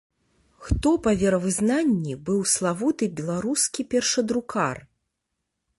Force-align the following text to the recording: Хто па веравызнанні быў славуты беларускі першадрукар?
Хто 0.67 0.93
па 1.07 1.11
веравызнанні 1.23 2.13
быў 2.31 2.41
славуты 2.55 3.11
беларускі 3.21 3.81
першадрукар? 3.95 4.77